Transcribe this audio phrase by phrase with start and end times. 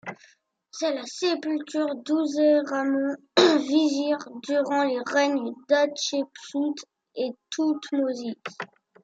[0.71, 3.17] C'est la sépulture d'Ouseramon,
[3.59, 6.73] vizir durant les règnes d'Hatchepsout
[7.13, 8.33] et Thoutmôsis.